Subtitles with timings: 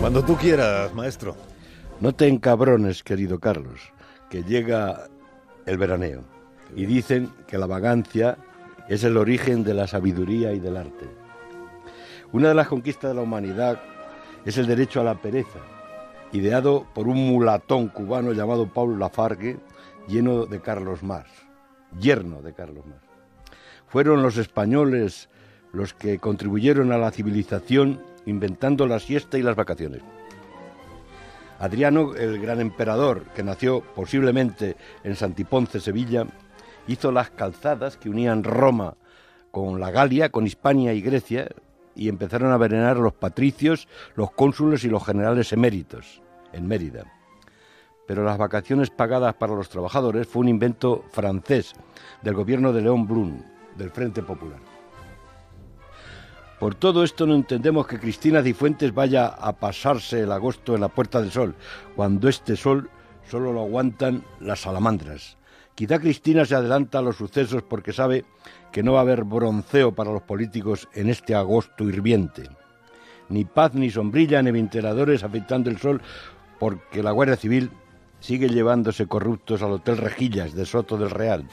[0.00, 1.34] Cuando tú quieras, maestro.
[2.00, 3.92] No te encabrones, querido Carlos,
[4.30, 5.08] que llega
[5.66, 6.22] el veraneo.
[6.76, 8.38] Y dicen que la vagancia
[8.88, 11.06] es el origen de la sabiduría y del arte.
[12.32, 13.80] Una de las conquistas de la humanidad
[14.44, 15.58] es el derecho a la pereza,
[16.32, 19.58] ideado por un mulatón cubano llamado Paul Lafargue,
[20.06, 21.28] lleno de Carlos Marx,
[21.98, 23.04] yerno de Carlos Marx.
[23.88, 25.28] Fueron los españoles
[25.72, 30.02] los que contribuyeron a la civilización inventando la siesta y las vacaciones.
[31.58, 36.26] Adriano, el gran emperador, que nació posiblemente en Santiponce, Sevilla,
[36.86, 38.94] hizo las calzadas que unían Roma
[39.50, 41.48] con la Galia, con Hispania y Grecia,
[41.96, 47.04] y empezaron a venerar a los patricios, los cónsules y los generales eméritos en Mérida.
[48.06, 51.74] Pero las vacaciones pagadas para los trabajadores fue un invento francés
[52.22, 53.44] del gobierno de León Brun,
[53.76, 54.77] del Frente Popular.
[56.58, 60.88] Por todo esto no entendemos que Cristina Cifuentes vaya a pasarse el agosto en la
[60.88, 61.54] Puerta del Sol,
[61.94, 62.90] cuando este sol
[63.30, 65.36] solo lo aguantan las salamandras.
[65.76, 68.24] Quizá Cristina se adelanta a los sucesos porque sabe
[68.72, 72.50] que no va a haber bronceo para los políticos en este agosto hirviente.
[73.28, 76.02] Ni paz, ni sombrilla, ni ventiladores afectando el sol,
[76.58, 77.70] porque la Guardia Civil
[78.18, 81.46] sigue llevándose corruptos al Hotel Rejillas de Soto del Real.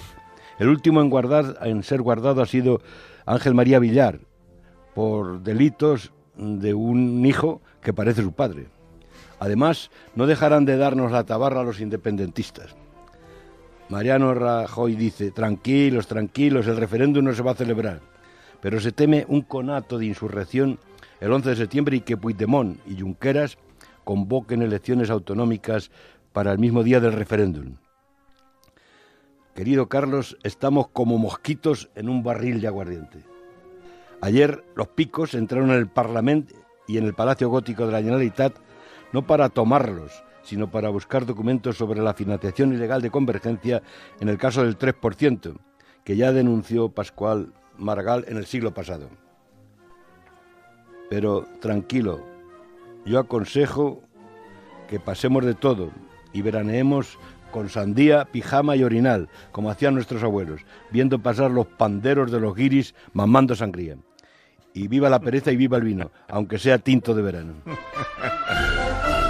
[0.57, 2.81] El último guardar, en ser guardado ha sido
[3.27, 4.19] Ángel María Villar,
[4.95, 8.67] por delitos de un hijo que parece su padre.
[9.39, 12.75] Además, no dejarán de darnos la tabarra a los independentistas.
[13.89, 17.99] Mariano Rajoy dice, tranquilos, tranquilos, el referéndum no se va a celebrar,
[18.61, 20.79] pero se teme un conato de insurrección
[21.19, 23.57] el 11 de septiembre y que Puigdemont y Junqueras
[24.03, 25.91] convoquen elecciones autonómicas
[26.33, 27.75] para el mismo día del referéndum.
[29.53, 33.34] Querido Carlos, estamos como mosquitos en un barril de aguardiente.
[34.25, 36.56] Ayer los picos entraron en el Parlamento
[36.88, 38.56] y en el Palacio Gótico de la Generalitat
[39.13, 43.84] no para tomarlos, sino para buscar documentos sobre la financiación ilegal de Convergencia
[44.19, 45.59] en el caso del 3%,
[46.03, 49.12] que ya denunció Pascual Margal en el siglo pasado.
[51.07, 52.25] Pero tranquilo,
[53.06, 54.02] yo aconsejo
[54.88, 55.92] que pasemos de todo
[56.34, 57.19] y veraneemos
[57.52, 62.56] con sandía, pijama y orinal, como hacían nuestros abuelos, viendo pasar los panderos de los
[62.56, 63.97] guiris mamando sangría.
[64.75, 67.53] Y viva la pereza y viva el vino, aunque sea tinto de verano.